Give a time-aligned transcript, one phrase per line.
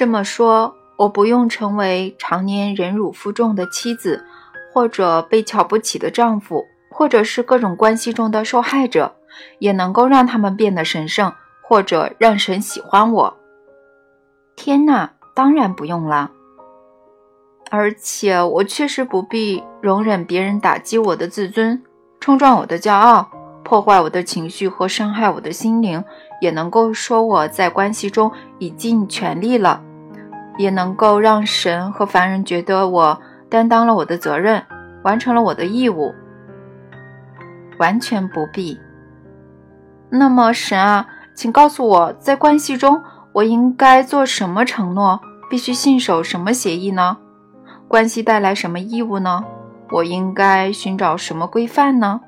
[0.00, 4.24] 这么说，我不用成为常年忍辱负重的妻子，
[4.72, 9.14] 或者被瞧不起的丈夫，或者是各种关系中的受害者，
[9.58, 11.30] 也能够让他们变得神圣，
[11.60, 13.36] 或者让神喜欢我。
[14.56, 16.30] 天哪，当然不用了。
[17.70, 21.82] 而且我确实不必容忍别人打击我的自尊，
[22.20, 23.30] 冲撞我的骄傲，
[23.62, 26.02] 破坏我的情绪和伤害我的心灵，
[26.40, 29.82] 也能够说我在关系中已尽全力了，
[30.60, 34.62] 也能够让神和凡人觉得我担当了我的责任，
[35.02, 36.14] 完成了我的义务。
[37.78, 38.78] 完全不必。
[40.10, 45.18] 那么，神啊，请告诉我在关系中我应该做什么承诺，
[45.48, 47.16] 必须信守什么协议呢？
[47.88, 49.44] 关系带来什么义务呢？
[49.90, 52.20] 我应该寻找什么规范呢？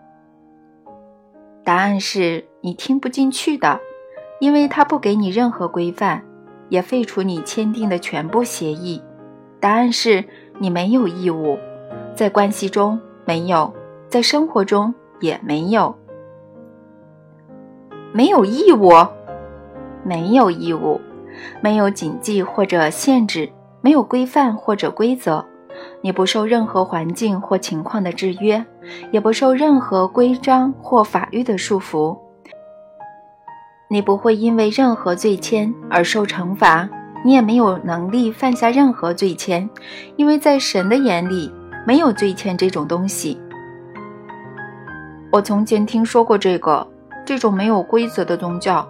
[1.64, 3.78] 答案是你听不进去的，
[4.40, 6.24] 因为他不给你任何规范，
[6.72, 9.02] 也废除你签订的全部协议。
[9.60, 10.24] 答案是
[10.58, 11.58] 你没有义务，
[12.14, 13.70] 在关系中没有，
[14.08, 15.94] 在生活中也没有，
[18.10, 18.90] 没有义务，
[20.02, 20.98] 没有义务，
[21.60, 25.44] 没有谨记或者限制，没有规范或者规则。
[26.00, 28.64] 你不受任何环境或情况的制约，
[29.10, 32.18] 也不受任何规章或法律的束缚。
[33.92, 36.88] 你不会因为任何罪愆而受惩罚，
[37.22, 39.68] 你也没有能力犯下任何罪愆，
[40.16, 41.52] 因为在神的眼里
[41.86, 43.38] 没有罪愆这种东西。
[45.30, 46.86] 我从前听说过这个
[47.26, 48.88] 这种没有规则的宗教，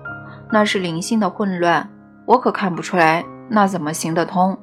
[0.53, 1.91] 那是灵性的混乱，
[2.25, 4.57] 我可看不出来那怎么行得通。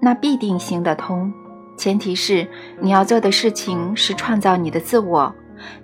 [0.00, 1.32] 那必定行得通，
[1.76, 2.44] 前提是
[2.80, 5.32] 你要做的事情是创造你的自我。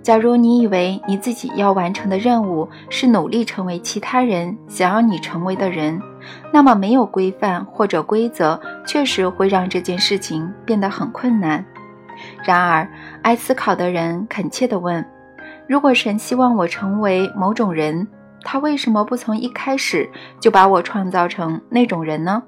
[0.01, 6.01] 假如你以为你自己要完成的任务是努力成为其他人想要你成为的人，
[6.51, 11.63] 那么没有规范或者规则，确实会让这件事情变得很困难。
[12.43, 12.87] 然而，
[13.21, 15.03] 爱思考的人恳切地问：
[15.67, 18.07] 如果神希望我成为某种人，
[18.43, 20.09] 他为什么不从一开始
[20.39, 22.43] 就把我创造成那种人呢？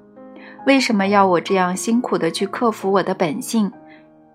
[0.66, 3.70] 为什么要我这样辛苦地去克服我的本性，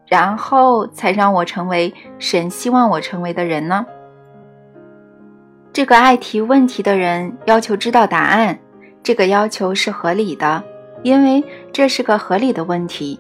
[0.09, 3.86] 然后才让我成为神希望我成为的人呢？
[5.72, 8.59] 这个爱提问题的人要求知道答案，
[9.02, 10.64] 这个要求是合理的，
[11.03, 13.20] 因为这是个合理的问题。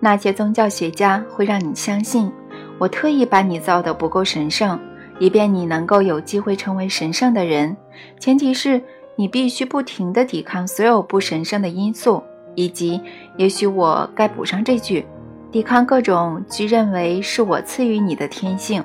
[0.00, 2.32] 那些宗教学家会让你相信，
[2.78, 4.78] 我特意把你造的不够神圣，
[5.18, 7.76] 以便你能够有机会成为神圣的人，
[8.18, 8.80] 前提是。
[9.16, 12.20] 你必须不停地抵抗所有不神圣的因素，
[12.56, 13.00] 以及，
[13.36, 15.06] 也许我该补上这句，
[15.54, 18.82] 抵抗各种据认为是我赐予你的天性。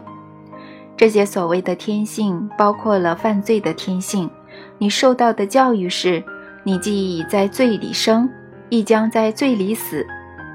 [0.96, 4.30] 这些所谓的天性包括了犯罪的天性。
[4.78, 6.24] 你受到的教育是：
[6.64, 8.30] 你既已在罪里生，
[8.70, 10.06] 亦将在罪里死。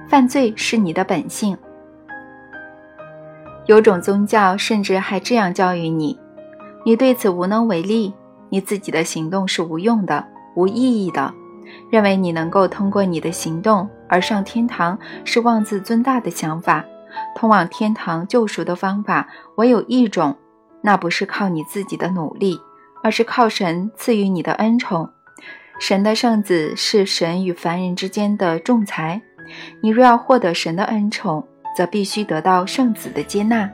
[0.08, 1.58] 犯罪是你的本性。
[3.66, 6.16] 有种宗教甚至还这样教育你，
[6.84, 8.14] 你对此无能为力。
[8.50, 11.34] 你自己的行动是无用的、无意义的，
[11.90, 16.84] 认为你能够通过你的行动而上天堂是妄自尊大的想法。
[17.34, 20.36] 通往天堂救赎的方法唯有一种，
[20.82, 22.60] 那不是靠你自己的努力，
[23.02, 25.10] 而是靠神赐予你的恩宠。
[25.80, 29.20] 神的圣子是神与凡人之间的仲裁。
[29.80, 31.44] 你若要获得神的恩宠，
[31.76, 33.68] 则必须得到圣子的接纳。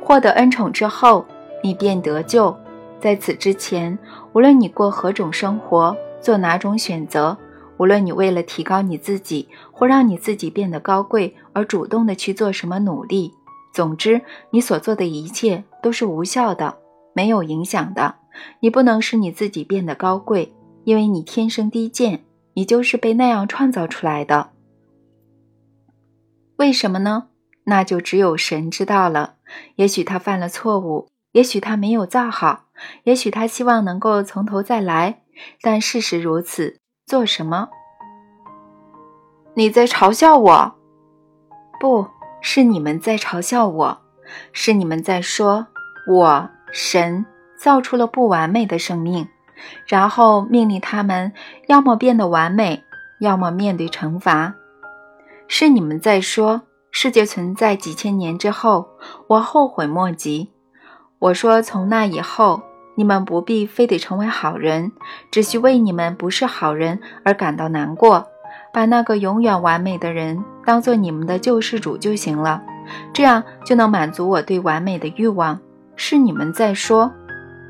[0.00, 1.26] 获得恩宠之后，
[1.62, 2.56] 你便得救。
[2.98, 3.98] 在此之前，
[4.32, 7.36] 无论你过何种生活，做哪种选择，
[7.78, 13.32] 无论你为了提高你自己或让你自己变得高贵而主动的去做什么努力，
[13.72, 16.78] 总之，你所做的一切都是无效的，
[17.14, 18.16] 没有影响的。
[18.60, 20.52] 你不能使你自己变得高贵，
[20.84, 22.24] 因为你天生低贱，
[22.54, 24.50] 你就是被那样创造出来的。
[26.56, 27.28] 为什么呢？
[27.64, 29.34] 那就只有神知道了。
[29.76, 32.66] 也许他犯了错误，也许他没有造好。
[33.04, 35.22] 也许他希望能够从头再来，
[35.60, 36.78] 但事实如此。
[37.08, 37.70] 做什么？
[39.54, 40.74] 你在嘲笑我？
[41.80, 42.06] 不
[42.42, 43.98] 是你们在嘲笑我，
[44.52, 45.66] 是你们在说
[46.06, 47.24] 我神
[47.58, 49.26] 造出了不完美的生命，
[49.86, 51.32] 然后命令他们
[51.66, 52.84] 要么变得完美，
[53.20, 54.54] 要么面对惩罚。
[55.46, 56.60] 是你们在说
[56.90, 58.86] 世界存在几千年之后，
[59.28, 60.52] 我后悔莫及。
[61.18, 62.60] 我说从那以后。
[62.98, 64.90] 你们不必非得成为好人，
[65.30, 68.26] 只需为你们不是好人而感到难过，
[68.72, 72.60] 把那个永远完美的人当做你们的救世主就行了，
[73.12, 75.60] 这样就能满足我对完美的欲望。
[75.94, 77.12] 是你们在说，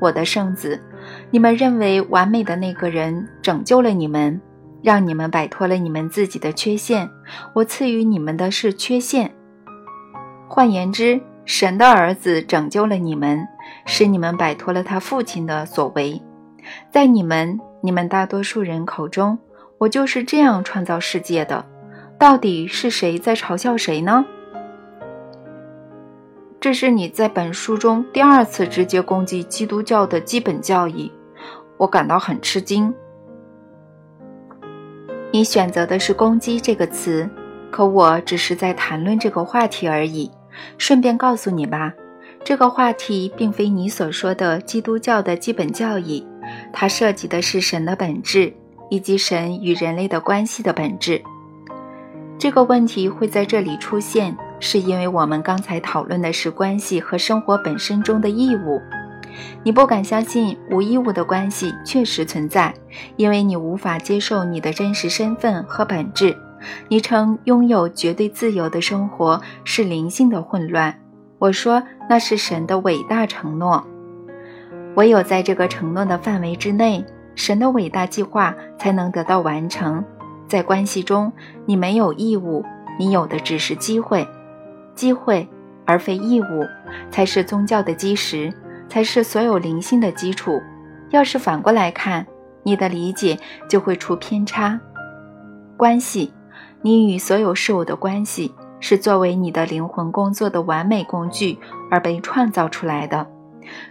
[0.01, 0.81] 我的圣子，
[1.29, 4.41] 你们认为完美的那个人拯救了你们，
[4.81, 7.07] 让你们摆脱了你们自己的缺陷。
[7.53, 9.31] 我赐予你们的是缺陷。
[10.47, 13.47] 换言之，神的儿子拯救了你们，
[13.85, 16.21] 使你们摆脱了他父亲的所为。
[16.91, 19.37] 在你们、你们大多数人口中，
[19.77, 21.65] 我就是这样创造世界的。
[22.17, 24.25] 到底是谁在嘲笑谁呢？
[26.59, 31.09] 这是你在本书中第二次直接攻击基督教的基本教义，
[31.77, 32.93] 我感到很吃惊。
[35.31, 37.29] 你选择的是“攻击”这个词，
[37.71, 40.29] 可我只是在谈论这个话题而已。
[40.77, 41.93] 顺便告诉你吧，
[42.43, 46.25] 这个话题并非你所说的基督教的基本教义，
[46.73, 48.51] 它涉及的是神的本质
[48.89, 51.21] 以及神与人类的关系的本质。
[52.39, 58.81] 这个问题会在这里出现，是因为我们刚才讨论的是关系和生活本身中的义务。
[59.63, 62.73] 你不敢相信无义务的关系确实存在，
[63.15, 66.35] 因为你无法接受你的真实身份和本质。
[66.87, 70.97] 你称拥有绝对自由的生活是灵性的混乱，
[71.39, 73.83] 我说那是神的伟大承诺。
[74.95, 77.03] 唯有在这个承诺的范围之内，
[77.33, 80.03] 神的伟大计划才能得到完成。
[80.47, 81.31] 在关系中，
[81.65, 82.65] 你没有义务，
[82.97, 84.27] 你有的只是机会，
[84.95, 85.47] 机会
[85.85, 86.67] 而非义务，
[87.09, 88.53] 才是宗教的基石，
[88.89, 90.59] 才是所有灵性的基础。
[91.11, 92.25] 要是反过来看，
[92.63, 93.39] 你的理解
[93.69, 94.79] 就会出偏差。
[95.77, 96.33] 关系，
[96.81, 101.57] 你与所有事物的关系，是作为你的灵魂工作的完美工具
[101.89, 103.27] 而被创造出来的，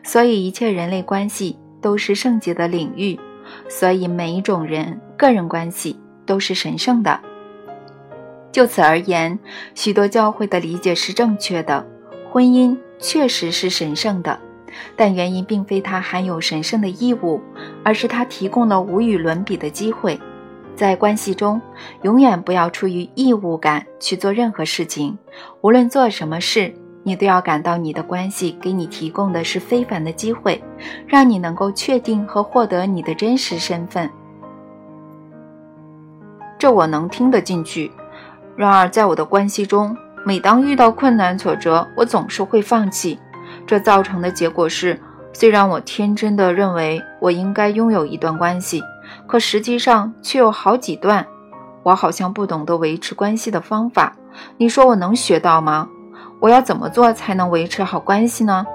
[0.03, 3.19] 所以一切人类关系都是圣洁的领域，
[3.69, 5.99] 所以每一种人个人关系。
[6.29, 7.19] 都是神圣的。
[8.53, 9.39] 就此而言，
[9.75, 11.83] 许多教会的理解是正确的。
[12.31, 14.39] 婚姻确实是神圣的，
[14.95, 17.41] 但原因并非它含有神圣的义务，
[17.83, 20.21] 而是它提供了无与伦比的机会。
[20.79, 21.61] 在关系中，
[22.03, 25.19] 永远不要出于义务感去做任何事情。
[25.61, 26.73] 无论做什么事，
[27.03, 30.63] 你都要感到你的关系给你提供的是非凡的机会，
[31.05, 34.09] 让你能够确定和获得你的真实身份。
[36.57, 37.91] 这我能听得进去，
[38.55, 43.19] 然而在我的关系中，每当遇到困难挫折，我总是会放弃。
[43.67, 44.97] 这造成的结果是，
[45.33, 48.81] 虽然我天真的认为我应该拥有一段关系，
[49.29, 51.25] 可实际上却有好几段。
[51.85, 54.17] 我好像不懂得维持关系的方法。
[54.57, 55.89] 你说我能学到吗？
[56.41, 58.67] 我要怎么做才能维持好关系呢？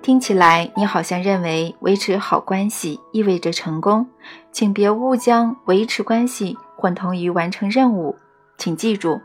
[0.00, 4.06] 听起来，你好像认为维持好关系意味着成功，
[4.50, 8.16] 请别误将维持关系混同于完成任务。
[8.58, 9.20] 请记住，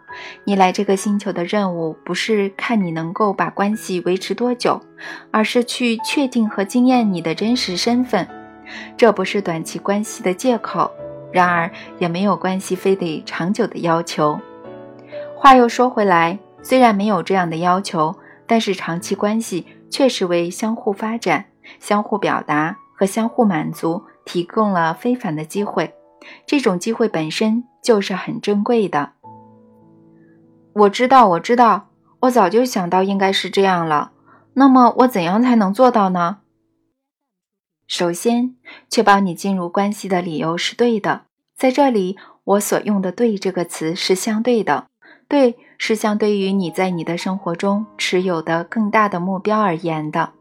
[0.46, 4.80] 你来这个星球的任务不是看你能够把关系维持多久，
[5.32, 8.28] 而是去确定和经验你的真实身份。
[8.96, 10.92] 这不是短期关系的借口，
[11.32, 14.40] 然而也没有关系非得长久的要求。
[15.36, 18.16] 话又说回来，虽然没有这样的要求，
[18.46, 19.66] 但是长期关系。
[19.90, 21.46] 确实为相互发展、
[21.80, 25.94] 相互表达和相互满足提供了非凡的机会。
[26.46, 29.12] 这种机会本身就是很珍贵的。
[30.74, 31.88] 我知道，我知道，
[32.20, 34.12] 我早就想到应该是这样了。
[34.56, 36.40] 那么，我怎样才能做到呢？
[37.88, 38.56] 首先，
[38.90, 41.24] 确保你进入关系的理由是对的。
[41.56, 44.86] 在这里，我所用的“对”这个词是相对的。
[45.28, 45.58] 对。
[45.80, 50.32] 是相对于你在你的生活中持有的更大的目标而言的。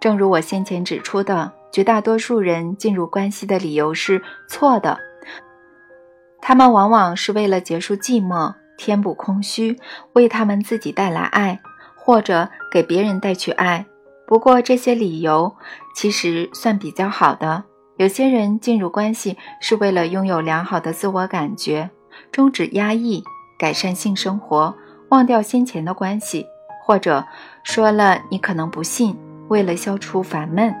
[0.00, 4.98] 正如我先前指出的，绝大多数人进入关系的理由是错的。
[6.40, 9.78] 他们往往是为了结束寂寞、填补空虚、
[10.14, 11.60] 为他们自己带来爱，
[11.94, 13.86] 或者给别人带去爱。
[14.32, 15.54] 不过这些理由
[15.94, 17.64] 其实算比较好的。
[17.98, 21.90] 有些人进入关系是为了拥有良好的自我感觉，
[22.30, 23.22] 终止压抑。
[23.58, 24.74] 改善性生活，
[25.10, 26.46] 忘掉先前的关系，
[26.82, 27.22] 或者
[27.62, 29.14] 说了你可能不信，
[29.48, 30.74] 为了消除烦闷，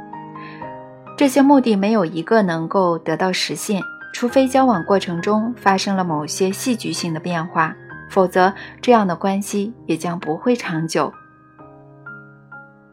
[1.18, 3.82] 这些目的没有一个能够得到实现，
[4.14, 7.76] 除非交往过程中发生了某些戏剧性的变化，
[8.08, 11.12] 否则这样的关系也将不会长久。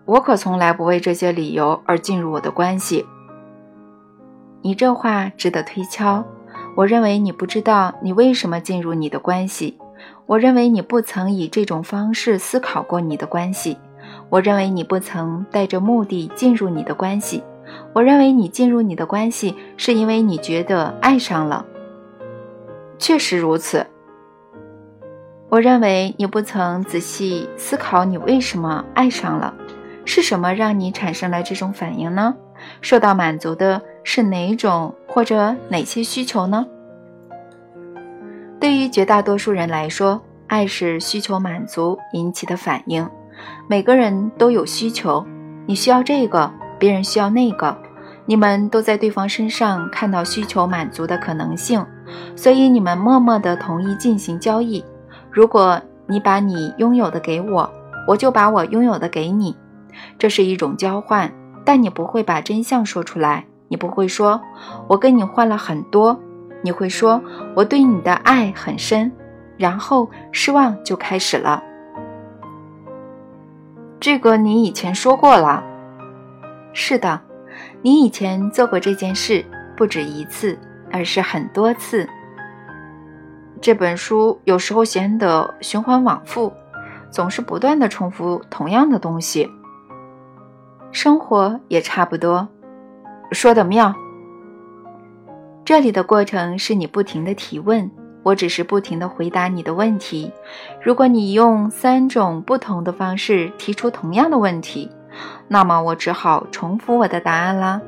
[0.10, 3.06] 我可从来不为这些理由而进入我的关系。
[4.64, 6.26] 你这话值得推敲。
[6.76, 9.78] 我认为你不知道你为什么进入你的关系。
[10.26, 13.78] 我认为你不曾以这种方式思考过你的关系。
[14.30, 17.44] 我认为你不曾带着目的进入你的关系。
[17.94, 21.64] 我认为你进入你的关系是因为你觉得爱上了。
[22.98, 23.86] 确实如此。
[25.50, 29.54] 我认为你不曾仔细思考你为什么爱上了。
[30.10, 32.34] 是什么让你产生了这种反应呢？
[32.82, 36.66] 受到满足的是哪种或者哪些需求呢？
[38.60, 43.08] 对于绝大多数人来说，爱是需求满足引起的反应。
[43.68, 45.24] 每个人都有需求，
[45.68, 47.78] 你需要这个，别人需要那个，
[48.26, 51.86] 你们都在对方身上看到需求满足的可能性，
[52.36, 54.84] 所以你们默默地同意进行交易。
[55.30, 57.72] 如果你把你拥有的给我，
[58.08, 59.56] 我就把我拥有的给你。
[60.20, 61.32] 这是一种交换，
[61.66, 63.46] 但你不会把真相说出来。
[63.70, 64.42] 你不会说
[64.90, 66.20] “我跟你换了很多”，
[66.62, 67.22] 你会说
[67.56, 69.12] “我对你的爱很深”，
[69.58, 71.64] 然后失望就开始了。
[74.00, 75.64] 这个你以前说过了。
[76.74, 77.22] 是的，
[77.82, 79.46] 你以前做过这件事，
[79.78, 80.58] 不止一次，
[80.92, 82.08] 而是很多次。
[83.62, 86.52] 这本书有时候显得循环往复，
[87.12, 89.50] 总是不断的重复同样的东西。
[90.92, 92.48] 生活也差不多，
[93.32, 93.94] 说的妙。
[95.64, 97.92] 这里的过程是你不停的提问，
[98.24, 100.32] 我只是不停的回答你的问题。
[100.82, 104.90] 如果你用三种不同的方式提出同样的问题，
[105.48, 107.80] 那么我只好重复我的答案啦。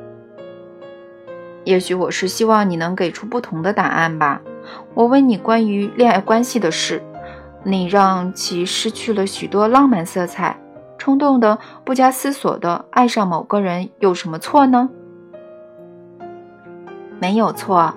[1.64, 4.40] 也许我是希望你能给出不同的答案吧。
[4.94, 7.02] 我问你关于恋爱关系的事，
[7.64, 10.56] 你让其失去了许多浪漫色彩。
[11.02, 14.88] 冲动的、不加思索的爱上某个人有什么错呢？
[17.18, 17.92] 没有错，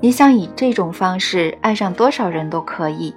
[0.00, 3.14] 你想以这种方式爱上多少人都可以。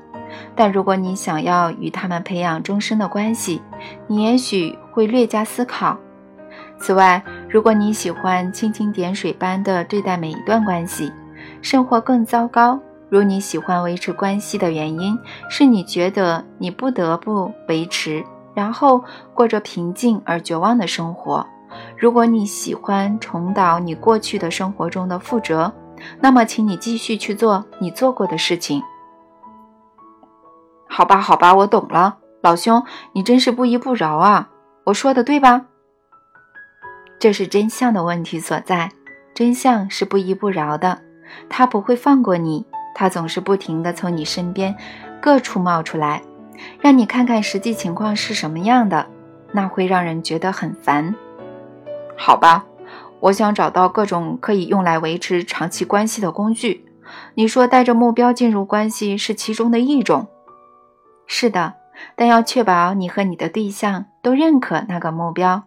[0.58, 3.62] 但如果你想要与他们培养终身的关系，
[4.08, 5.98] 你也许会略加思考。
[6.78, 11.14] 此外，如果你喜欢蜻蜓点水般的对待每一段关系，
[11.62, 12.78] 甚或更糟糕，
[13.08, 15.18] 如你喜欢维持关系的原因
[15.50, 18.22] 是你觉得你不得不维持。
[18.60, 19.02] 然后
[19.34, 21.48] 过着平静而绝望的生活。
[21.98, 25.72] 如果你喜欢重蹈你过去的生活中的覆辙，
[26.20, 28.84] 那么请你继续去做你做过的事情。
[30.90, 34.50] 好吧，好吧，我懂了，老兄，你真是不依不饶啊！
[34.84, 35.68] 我说的对吧？
[37.18, 38.92] 这是真相的问题所在。
[39.34, 41.00] 真相是不依不饶的，
[41.48, 44.76] 他不会放过你，他总是不停的从你身边
[45.22, 46.22] 各处冒出来。
[46.80, 49.08] 让你看看实际情况是什么样的，
[49.52, 51.16] 那会让人觉得很烦。
[52.18, 52.66] 好吧，
[53.20, 56.86] 我想找到各种可以用来维持长期关系的工具。
[57.36, 60.28] 你说带着目标进入关系是其中的一种。
[61.26, 61.76] 是的，
[62.16, 65.64] 但要确保你和你的对象都认可那个目标。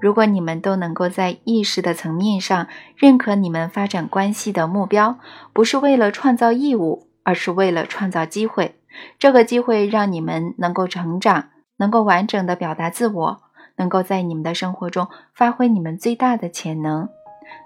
[0.00, 5.18] 如果你们都能够在意识的层面上认可你们发展关系的目标，
[5.52, 8.76] 不是为了创造义务，而是为了创造机会。
[9.18, 13.40] 这个机会让你们能够成长，能够完整的表达自我，
[13.76, 17.08] 能够在你们的生活中发挥你们最大的潜能，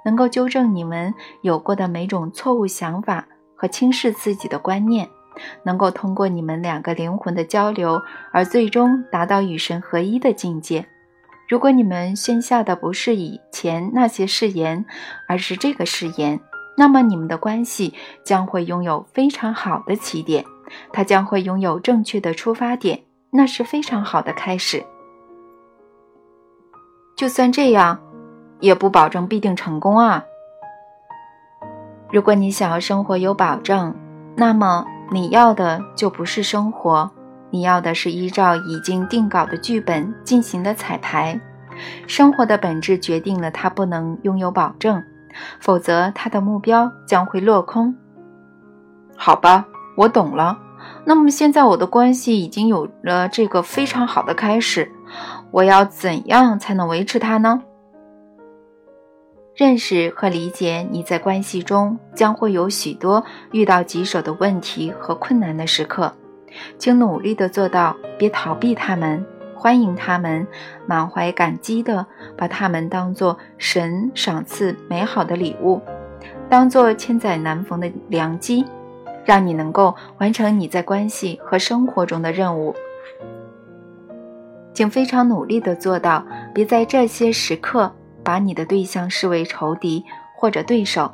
[0.04, 5.08] 能够纠正你们有过的每种错误想法和轻视自己的观念，
[5.62, 8.00] 能够通过你们两个灵魂的交流
[8.32, 10.86] 而最终达到与神合一的境界。
[11.48, 14.84] 如果你们宣下的不是以前那些誓言，
[15.26, 16.40] 而是这个誓言，
[16.76, 20.44] 那么你们的关系将会拥有非常好的起点。
[20.92, 24.84] 他将会拥有正确的出发点，那是非常好的开始。
[27.16, 27.98] 就算这样，
[28.60, 30.24] 也不保证必定成功啊。
[32.10, 33.94] 如果你想要生活有保证，
[34.36, 37.10] 那么你要的就不是生活，
[37.50, 41.38] 你要的是依照已经定稿的剧本进行的彩排。
[42.06, 45.02] 生活的本质决定了他不能拥有保证，
[45.60, 47.94] 否则他的目标将会落空。
[49.16, 49.66] 好吧。
[49.98, 50.56] 我懂了，
[51.04, 54.92] 那么现在我的关系已经有了这个非常好的开始，
[55.50, 57.64] 我要怎样才能维持它呢？
[59.56, 66.14] 认识和理解你在关系中将会有许多遇到棘手的问题和困难的时刻，
[66.78, 70.46] 请努力的做到别逃避他们，欢迎他们，
[70.86, 75.82] 满怀感激的把他们当做神赏赐美好的礼物，
[76.48, 78.64] 当做千载难逢的良机。
[79.28, 82.74] 让你能够完成你在关系和生活中的任务，
[84.72, 87.92] 请非常努力地做到，别在这些时刻
[88.24, 90.02] 把你的对象视为仇敌
[90.34, 91.12] 或者对手。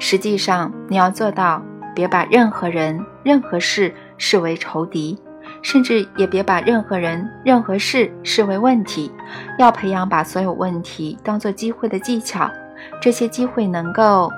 [0.00, 1.62] 实际上，你要做到，
[1.94, 5.16] 别把任何人、任何事视为仇敌，
[5.62, 9.12] 甚至也别把任何人、任何事视为问题。
[9.60, 12.50] 要培养把所有问题当做机会的技巧，
[13.00, 14.28] 这些机会能够……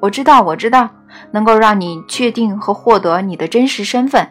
[0.00, 0.90] 我知道，我知道。
[1.30, 4.28] 能够让你确定和获得你的真实身份，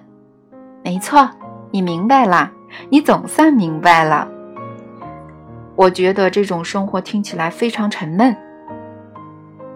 [0.84, 1.30] 没错，
[1.72, 2.52] 你明白了，
[2.90, 4.28] 你总算明白了。
[5.76, 8.36] 我觉得这种生活听起来非常沉闷。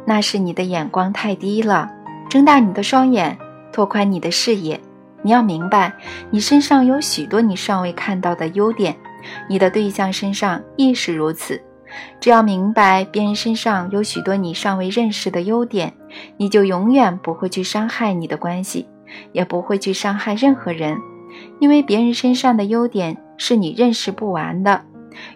[0.05, 1.91] 那是你的眼光太低了。
[2.29, 3.37] 睁大你的双眼，
[3.71, 4.79] 拓宽你的视野。
[5.21, 5.91] 你要明白，
[6.29, 8.95] 你身上有许多你尚未看到的优点，
[9.49, 11.61] 你的对象身上亦是如此。
[12.19, 15.93] 只要明白别人身上有许多你尚未认识的优点，
[16.37, 18.87] 你就永远不会去伤害你的关系，
[19.31, 20.97] 也不会去伤害任何人，
[21.59, 24.81] 因为别人身上的优点是你认识不完的，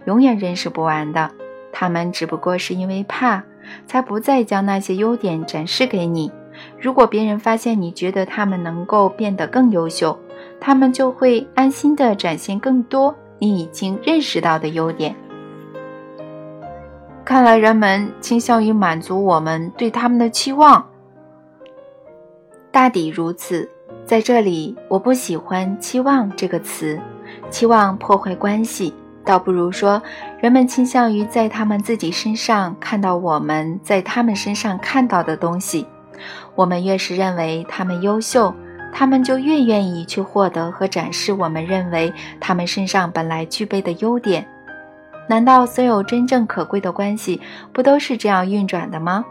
[0.05, 1.31] 永远认识不完的。
[1.71, 3.43] 他们只不过是因为怕，
[3.87, 6.31] 才不再将那些优点展示给你。
[6.79, 10.15] 如果别人发现你觉得他们能够变得更优秀，
[10.59, 15.15] 他们就会安心地展现更多你已经认识到的优点。
[17.33, 20.87] 看来人们倾向于满足我们对他们的期望。
[22.71, 23.67] 大抵如此。
[24.05, 27.01] 在这里，我不喜欢“期望”这个词，
[27.49, 28.93] 期望破坏关系，
[29.25, 29.99] 倒不如说
[30.39, 35.87] 人们倾向于在他们自己身上看到我们在他们身上看到的东西。
[36.53, 38.53] 我们越是认为他们优秀，
[38.93, 44.47] 他们就越愿意去获得和展示我们认为他们身上本来具备的优点。
[45.27, 49.25] 难道所有真正可贵的关系不都是这样运转的吗？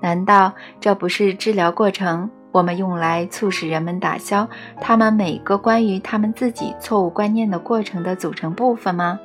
[0.00, 4.48] 难道这不是治疗过程我们用来促使人们打消
[4.80, 9.18] 他们每个关于他们自己错误观念的过程的组成部分吗？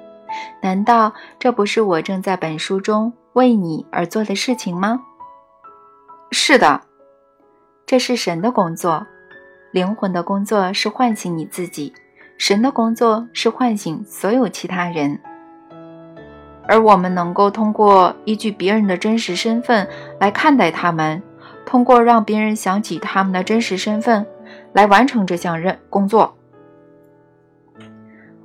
[0.62, 5.01] 难道这不是我正在本书中为你而做的事情吗？
[6.32, 6.82] 是的。
[7.86, 9.06] 这是神的工作，
[9.72, 11.94] 灵魂的工作是唤醒你自己，
[12.38, 15.20] 神的工作是唤醒所有其他人。
[16.72, 19.86] 而我们能够通过依据别人的真实身份
[20.22, 21.22] 来看待他们，
[21.66, 24.25] 通过让别人想起他们的真实身份
[24.72, 26.34] 来完成这项任工作。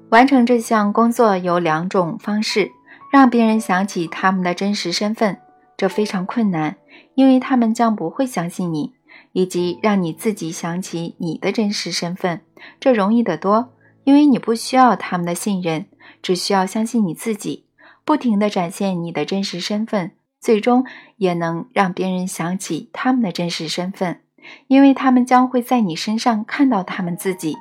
[0.08, 2.72] 完成这项工作有两种方式：
[3.12, 5.38] 让别人想起他们的真实身份，
[5.76, 6.74] 这非常困难，
[7.14, 8.94] 因为他们将不会相信你。
[9.32, 12.40] 以及让你自己想起你的真实身份，
[12.80, 13.68] 这容易得多，
[14.04, 15.86] 因为你不需要他们的信任，
[16.22, 17.65] 只需要相信你自己，
[18.06, 24.20] 不停地展现你的真实身份，最终也能让别人想起他们的真实身份，
[24.68, 27.56] 因为他们将会在你身上看到他们自己。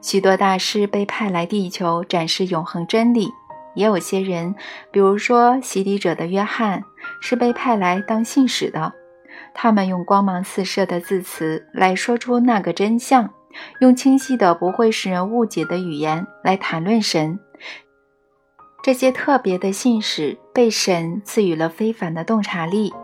[0.00, 3.28] 许多大师被派来地球展示永恒真理，
[3.74, 4.54] 也有些人，
[4.90, 6.82] 比如说洗礼者的约翰，
[7.20, 8.94] 是被派来当信使的。
[9.52, 13.28] 他们用光芒四射的字词来说出那个真相，
[13.80, 17.38] 用清晰的不会使人误解的语言来谈论神。
[18.82, 22.94] 这些特别的信使被神赐予了非凡的洞察力，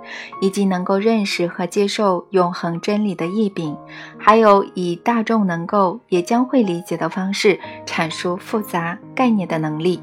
[0.40, 3.76] 以及能够认识和接受永恒真理的异禀，
[4.16, 10.00] 还有以大众能够也将会理解的方式阐述复杂概念的能力。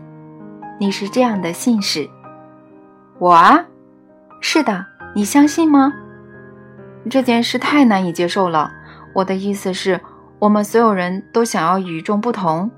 [0.77, 2.09] 你是这样的信使，
[3.17, 3.63] 我啊，
[4.41, 5.93] 是的，你相信吗？
[7.09, 8.69] 这件事太难以接受了。
[9.13, 9.99] 我的意思是，
[10.39, 12.69] 我们所有人都想要与众不同。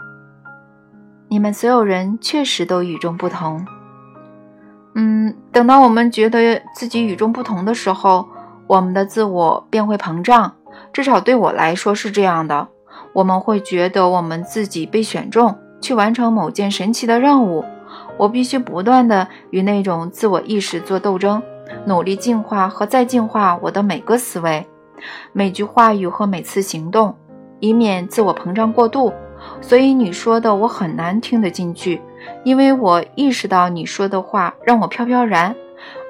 [1.31, 3.65] 你们所有人确实都与众不同。
[4.95, 8.27] 嗯，等到我们觉得自己与众不同的时候，
[8.67, 10.53] 我们的自我便会膨胀。
[10.91, 12.67] 至少对我来说是这样的。
[13.13, 17.63] 我们会觉得我们自己被选中去完成某件神奇的任务。
[18.17, 21.41] 我必须不断的与那种自我意识做斗争。
[21.85, 24.67] 努力进化和再进化我的每个思维、
[25.31, 27.15] 每句话语和每次行动，
[27.61, 29.13] 以免自我膨胀过度。
[29.61, 32.01] 所以你说的我很难听得进去，
[32.43, 35.55] 因为我意识到你说的话让我飘飘然，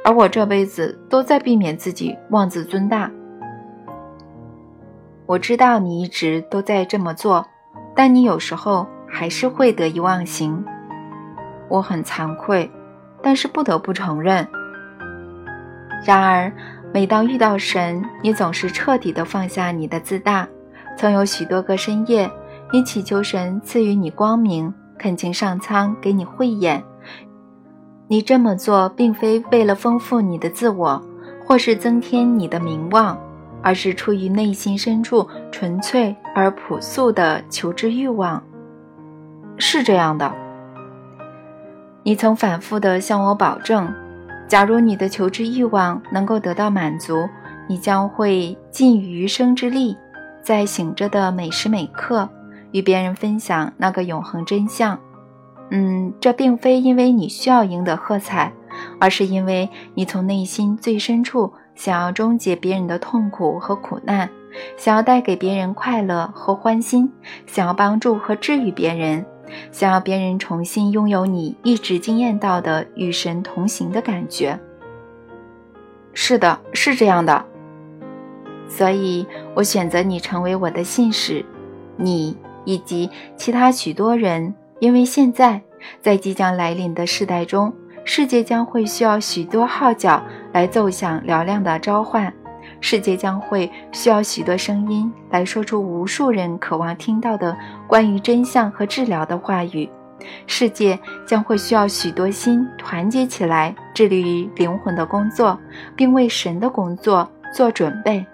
[0.04, 3.10] 而我这辈子都在避免自己妄自尊大。
[5.26, 7.46] 我知道你一直都在这么做，
[7.96, 10.64] 但你有时候还是会得意忘形。
[11.70, 12.70] 我很惭愧，
[13.22, 14.46] 但是不得不承认。
[16.06, 16.52] 然而，
[16.94, 20.46] 每当遇到神，你总是彻底的放下你的自大。
[20.98, 22.30] 曾有许多个深夜，
[22.74, 26.82] 你祈求神赐予你光明，恳请上苍给你慧眼。
[28.08, 31.02] 你这么做，并非为了丰富你的自我，
[31.46, 33.20] 或是增添你的名望，
[33.62, 38.42] 而是出于内心深处纯粹而朴素的求知欲望。
[39.58, 40.34] 是这样的，
[42.04, 43.94] 你曾反复地向我保证。
[44.48, 47.28] 假如你的求知欲望能够得到满足，
[47.68, 49.96] 你将会尽余生之力，
[50.42, 52.28] 在醒着的每时每刻，
[52.72, 55.00] 与别人分享那个永恒真相。
[55.70, 58.52] 嗯，这并非因为你需要赢得喝彩，
[59.00, 64.30] 而是因为你从内心最深处想要终结别人的痛苦和苦难，
[64.76, 67.10] 想要带给别人快乐和欢心，
[67.46, 69.26] 想要帮助和治愈别人，
[69.72, 74.60] 想要别人重新拥有你一直惊艳到的与神同行的感觉。
[76.14, 77.46] 是的，是这样的。
[78.68, 81.46] 所以我选择你成为我的信使，
[81.96, 85.62] 你以及其他许多人，因为现在
[86.00, 92.34] 在即将来临的世代中，世界将会需要许多号角来奏响嘹亮的召唤。
[92.80, 97.56] 世界将会需要许多声音来说出无数人渴望听到的
[97.88, 99.90] 关于真相和治疗的话语。
[100.46, 105.60] 世界将会需要许多心团结起来，致力于灵魂的工作，
[105.96, 108.26] 并为神的工作做准备。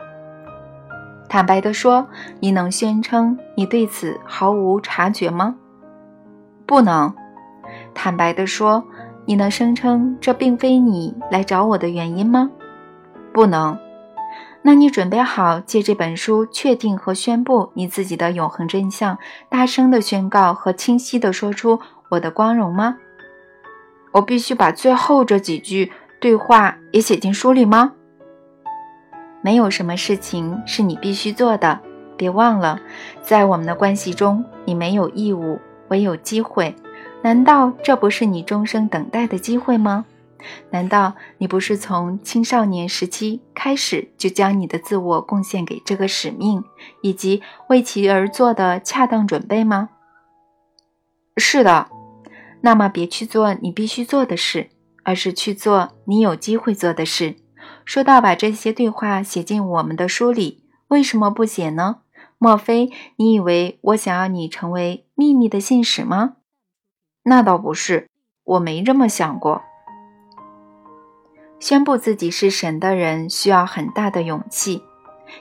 [1.29, 2.07] 坦白地说，
[2.39, 5.55] 你能宣称你对此毫无察觉吗？
[6.65, 7.13] 不能。
[7.93, 8.83] 坦白地说，
[9.25, 12.49] 你能声称这并非你来找我的原因吗？
[13.33, 13.77] 不能。
[14.61, 19.17] 那你准备好借这本书确定和宣布你自己的永恒真相，
[19.49, 22.97] 大声的宣告和清晰的说出我的光荣吗？
[24.13, 27.93] 我必须把最后这几句对话也写进书里吗？
[29.41, 31.79] 没有什么事情是你必须做的。
[32.17, 32.79] 别忘了，
[33.21, 36.75] 在我们的关系中，你没有义务，唯有机会。
[37.21, 40.05] 难道这不是你终生等待的机会吗？
[40.69, 46.63] 难道你不是从青少年时期开始就将你的自我贡献给这个使命，
[47.01, 49.89] 以及为其而做的恰当准备吗？
[51.37, 51.87] 是的。
[52.61, 54.69] 那么别去做你必须做的事，
[55.03, 57.35] 而是去做你有机会做的事。
[57.87, 62.01] 说到把这些对话写进我们的书里，为什么不写呢？
[62.37, 66.33] 莫非你以为我想要你成为秘密的信使吗？
[67.23, 68.09] 那倒不是，
[68.43, 69.61] 我没这么想过。
[71.61, 74.83] 宣布自己是神的人需要很大的勇气，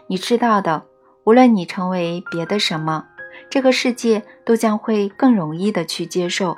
[0.06, 0.84] 你知道的。
[1.24, 3.08] 无论你成为别的什么，
[3.50, 6.56] 这个世界都将会更容易的去接受。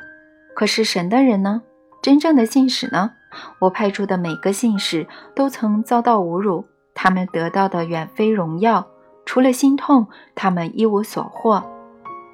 [0.55, 1.63] 可是神的人呢？
[2.03, 3.13] 真正的信使呢？
[3.61, 8.87] 我派出的每个信使都曾遭到侮辱，他们得到的远非荣耀，
[9.25, 11.63] 除了心痛，他们一无所获。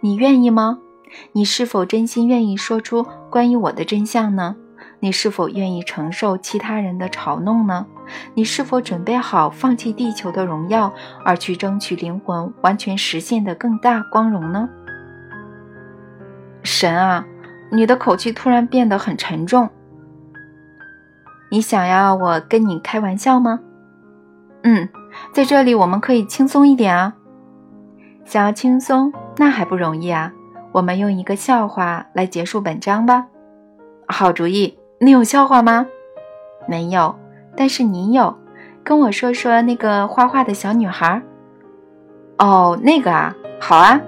[0.01, 0.79] 你愿意吗？
[1.33, 4.57] 你是否真心愿意说出关于我的真相呢？
[5.01, 7.87] 你是否愿意承受其他人的嘲弄呢？
[8.35, 10.93] 你是否准备好放弃地球的荣耀，
[11.25, 14.69] 而去争取灵魂完全实现的更大光荣呢？
[16.62, 17.25] 神啊，
[17.71, 19.69] 你的口气突然变得很沉重。
[21.55, 23.61] 你想要我跟你开玩笑吗？
[24.64, 24.88] 嗯，
[25.33, 27.14] 在这里我们可以轻松一点啊。
[28.25, 30.33] 想要轻松，那还不容易啊。
[30.73, 33.27] 我们用一个笑话来结束本章吧。
[34.09, 34.77] 好主意。
[34.99, 35.87] 你有笑话吗？
[36.67, 37.14] 没有，
[37.57, 38.37] 但是你有，
[38.83, 41.23] 跟我说说那个画画的小女孩。
[42.38, 44.01] 哦，那个啊，好啊，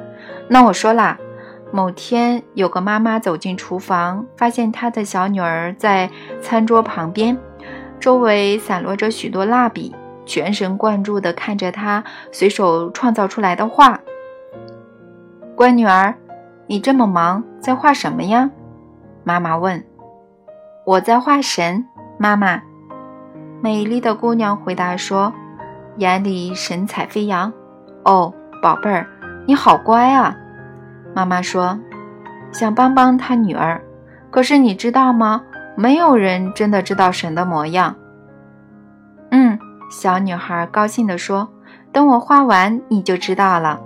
[0.49, 1.17] 那我说啦。
[1.77, 6.09] 某天，有个妈妈走进厨房，发现她的小女儿在
[6.41, 7.37] 餐桌旁边，
[8.01, 14.01] 周围散落着许多蜡笔，全神贯注地看着她随手创造出来的画。
[15.55, 16.15] 乖女儿，
[16.67, 18.49] 你这么忙，在画什么呀？
[19.23, 19.85] 妈妈问。
[20.87, 21.87] 我在画神，
[22.17, 22.63] 妈妈。
[23.61, 25.31] 美丽的姑娘回答说，
[25.99, 27.53] 眼里神采飞扬。
[28.07, 29.07] 哦，宝贝儿，
[29.47, 30.35] 你好乖啊。
[31.17, 31.81] 妈妈说，
[32.53, 33.83] 想帮帮她女儿。
[34.31, 35.41] 可是你知道吗？
[35.75, 37.97] 没有人真的知道神的模样。
[39.31, 39.59] 嗯，
[39.91, 41.49] 小女孩高兴地说，
[41.91, 43.81] 等我画完，你就知道了。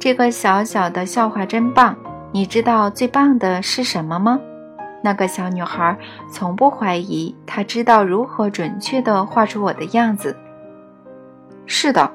[0.00, 1.96] 这个小小的笑话真棒。
[2.32, 4.40] 你知道最棒的是什么吗？
[5.00, 5.96] 那个小女孩
[6.28, 10.36] 从不怀疑，她知道如何准确地画出我的样子。
[11.66, 12.10] 是的，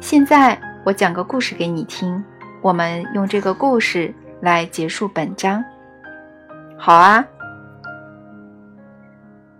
[0.00, 2.22] 现在我讲个故事给你听，
[2.64, 5.62] 我们用这个故事来结束本章。
[6.78, 7.22] 好啊。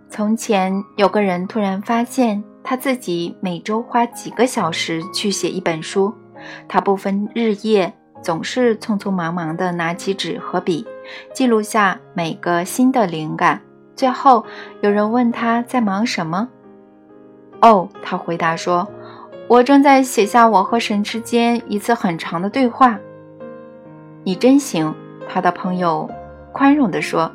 [0.09, 6.11] 从前有个人突然发现，他自己每周花几个小时去写一本书，
[6.67, 7.93] 他不分日夜。
[8.23, 10.83] 总是匆匆忙忙地拿起纸和笔，
[11.31, 13.61] 记录下每个新的灵感。
[13.95, 14.43] 最后，
[14.81, 16.49] 有人问他在忙什么？
[17.61, 18.87] 哦，他回答说
[19.47, 22.99] ：“我正在写下我和神之间一次很长的对话。”
[24.23, 24.93] 你真行，
[25.29, 26.09] 他的朋友
[26.51, 27.31] 宽容地说。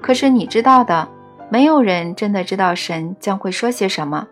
[0.00, 1.06] 可是你知道的，
[1.48, 4.26] 没有人真的知道神将会说些什么。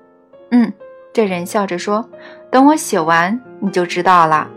[0.51, 0.73] 嗯，
[1.13, 2.11] 这人笑着说
[2.51, 4.51] ：“等我写完，你就知道了。”